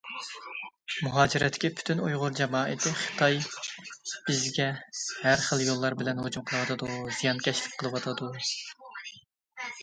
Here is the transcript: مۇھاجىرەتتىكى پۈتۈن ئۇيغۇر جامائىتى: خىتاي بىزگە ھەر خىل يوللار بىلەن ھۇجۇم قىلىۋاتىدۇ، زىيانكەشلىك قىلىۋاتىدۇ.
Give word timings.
مۇھاجىرەتتىكى 1.07 1.69
پۈتۈن 1.81 1.99
ئۇيغۇر 2.05 2.33
جامائىتى: 2.39 2.93
خىتاي 3.01 3.37
بىزگە 4.31 4.65
ھەر 5.27 5.45
خىل 5.51 5.63
يوللار 5.67 5.97
بىلەن 6.01 6.23
ھۇجۇم 6.25 6.49
قىلىۋاتىدۇ، 6.49 6.89
زىيانكەشلىك 7.21 7.79
قىلىۋاتىدۇ. 7.85 8.33